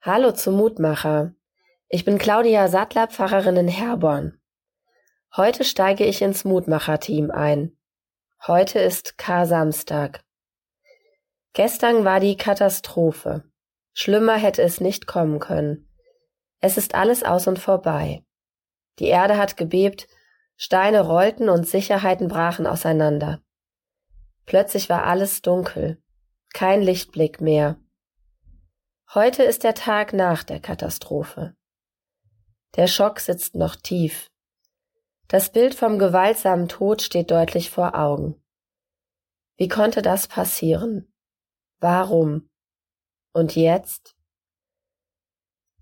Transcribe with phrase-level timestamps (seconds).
[0.00, 1.34] Hallo zum Mutmacher.
[1.88, 4.40] Ich bin Claudia Sattler, Pfarrerin in Herborn.
[5.36, 7.76] Heute steige ich ins Mutmacher-Team ein.
[8.46, 10.22] Heute ist Kar-Samstag.
[11.52, 13.42] Gestern war die Katastrophe.
[13.92, 15.92] Schlimmer hätte es nicht kommen können.
[16.60, 18.24] Es ist alles aus und vorbei.
[19.00, 20.06] Die Erde hat gebebt,
[20.56, 23.42] Steine rollten und Sicherheiten brachen auseinander.
[24.46, 26.00] Plötzlich war alles dunkel,
[26.54, 27.80] kein Lichtblick mehr.
[29.14, 31.56] Heute ist der Tag nach der Katastrophe.
[32.76, 34.28] Der Schock sitzt noch tief.
[35.28, 38.34] Das Bild vom gewaltsamen Tod steht deutlich vor Augen.
[39.56, 41.10] Wie konnte das passieren?
[41.80, 42.50] Warum?
[43.32, 44.14] Und jetzt?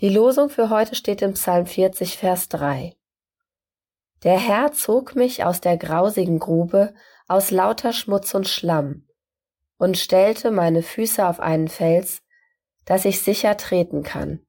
[0.00, 2.96] Die Losung für heute steht im Psalm 40, Vers 3.
[4.24, 6.92] Der Herr zog mich aus der grausigen Grube,
[7.28, 9.06] aus lauter Schmutz und Schlamm,
[9.76, 12.20] und stellte meine Füße auf einen Fels,
[12.84, 14.40] dass ich sicher treten kann.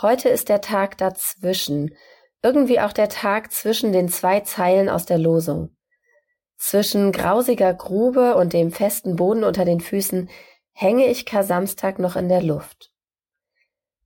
[0.00, 1.94] Heute ist der Tag dazwischen,
[2.42, 5.76] irgendwie auch der Tag zwischen den zwei Zeilen aus der Losung.
[6.56, 10.28] Zwischen grausiger Grube und dem festen Boden unter den Füßen
[10.72, 12.92] hänge ich Kasamstag noch in der Luft.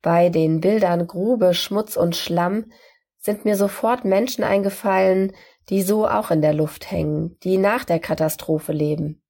[0.02, 2.72] Bei den Bildern Grube, Schmutz und Schlamm
[3.18, 5.32] sind mir sofort Menschen eingefallen,
[5.68, 9.21] die so auch in der Luft hängen, die nach der Katastrophe leben.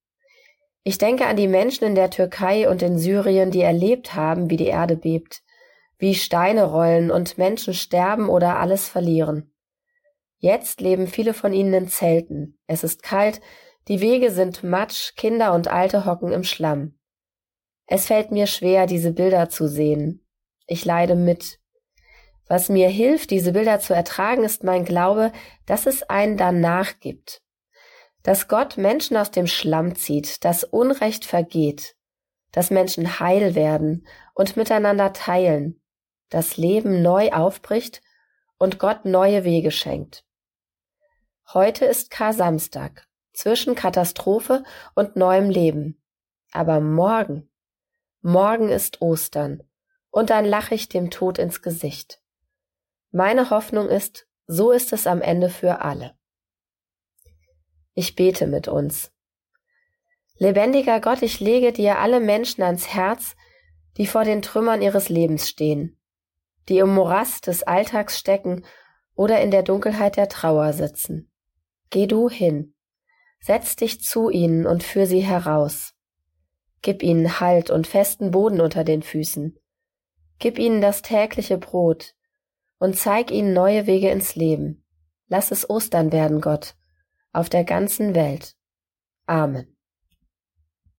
[0.83, 4.57] Ich denke an die Menschen in der Türkei und in Syrien, die erlebt haben, wie
[4.57, 5.41] die Erde bebt,
[5.97, 9.53] wie Steine rollen und Menschen sterben oder alles verlieren.
[10.39, 12.59] Jetzt leben viele von ihnen in Zelten.
[12.67, 13.39] Es ist kalt,
[13.87, 16.99] die Wege sind matsch, Kinder und Alte hocken im Schlamm.
[17.85, 20.25] Es fällt mir schwer, diese Bilder zu sehen.
[20.67, 21.59] Ich leide mit.
[22.47, 25.31] Was mir hilft, diese Bilder zu ertragen, ist mein Glaube,
[25.65, 27.42] dass es einen danach gibt,
[28.23, 31.95] dass Gott Menschen aus dem Schlamm zieht, dass Unrecht vergeht,
[32.51, 35.81] dass Menschen heil werden und miteinander teilen,
[36.29, 38.01] das Leben neu aufbricht
[38.57, 40.25] und Gott neue Wege schenkt.
[41.53, 44.63] Heute ist Kar-Samstag, zwischen Katastrophe
[44.95, 46.01] und neuem Leben.
[46.51, 47.49] Aber morgen,
[48.21, 49.63] morgen ist Ostern,
[50.11, 52.21] und dann lache ich dem Tod ins Gesicht.
[53.11, 56.15] Meine Hoffnung ist, so ist es am Ende für alle.
[57.93, 59.11] Ich bete mit uns.
[60.37, 63.35] Lebendiger Gott, ich lege dir alle Menschen ans Herz,
[63.97, 65.99] die vor den Trümmern ihres Lebens stehen,
[66.69, 68.65] die im Morast des Alltags stecken
[69.15, 71.31] oder in der Dunkelheit der Trauer sitzen.
[71.91, 72.73] Geh du hin,
[73.39, 75.93] setz dich zu ihnen und führ sie heraus.
[76.81, 79.57] Gib ihnen Halt und festen Boden unter den Füßen.
[80.39, 82.15] Gib ihnen das tägliche Brot
[82.79, 84.83] und zeig ihnen neue Wege ins Leben.
[85.27, 86.75] Lass es Ostern werden, Gott,
[87.33, 88.55] auf der ganzen Welt.
[89.27, 89.72] Amen.